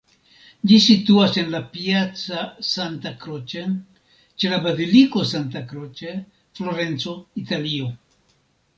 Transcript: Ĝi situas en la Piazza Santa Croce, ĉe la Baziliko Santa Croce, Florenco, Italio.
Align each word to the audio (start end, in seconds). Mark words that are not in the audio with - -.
Ĝi 0.69 0.77
situas 0.85 1.35
en 1.41 1.51
la 1.55 1.61
Piazza 1.75 2.47
Santa 2.69 3.13
Croce, 3.25 3.67
ĉe 4.23 4.53
la 4.57 4.61
Baziliko 4.67 5.29
Santa 5.35 5.65
Croce, 5.71 6.19
Florenco, 6.61 7.19
Italio. 7.47 7.97